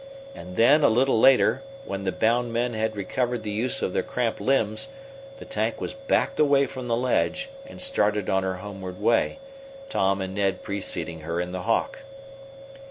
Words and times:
And 0.33 0.55
then, 0.55 0.83
a 0.83 0.89
little 0.89 1.19
later, 1.19 1.61
when 1.85 2.05
the 2.05 2.11
bound 2.11 2.51
men 2.51 2.73
had 2.73 2.95
recovered 2.95 3.43
the 3.43 3.51
use 3.51 3.83
of 3.83 3.93
their 3.93 4.01
cramped 4.01 4.41
limbs, 4.41 4.89
the 5.37 5.45
tank 5.45 5.79
was 5.79 5.93
backed 5.93 6.39
away 6.39 6.65
from 6.65 6.87
the 6.87 6.97
ledge 6.97 7.49
and 7.67 7.79
started 7.79 8.27
on 8.27 8.41
her 8.41 8.55
homeward 8.57 8.99
way, 8.99 9.37
Tom 9.89 10.19
and 10.19 10.33
Ned 10.33 10.63
preceding 10.63 11.19
her 11.19 11.39
in 11.39 11.51
the 11.51 11.61
Hawk. 11.61 11.99